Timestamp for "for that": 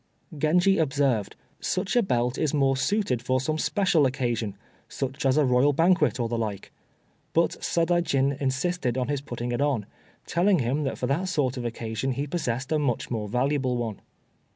10.97-11.29